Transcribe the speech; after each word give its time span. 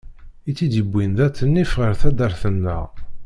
I 0.49 0.51
tt-id-yewwin 0.57 1.11
d 1.17 1.19
at 1.25 1.39
nnif 1.47 1.71
ɣer 1.79 1.93
taddart-nneɣ. 2.01 2.83